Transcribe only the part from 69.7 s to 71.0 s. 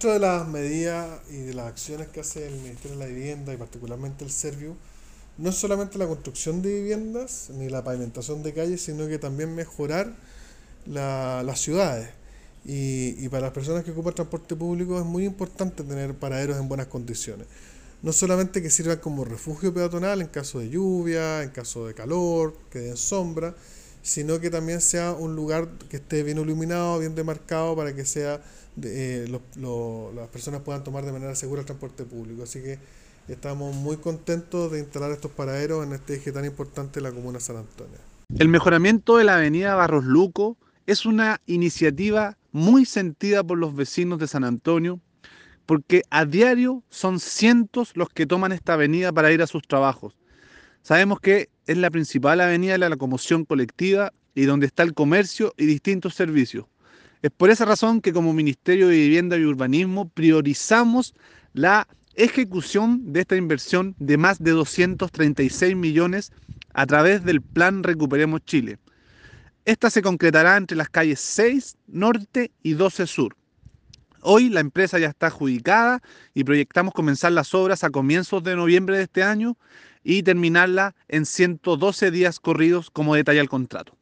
se concretará entre las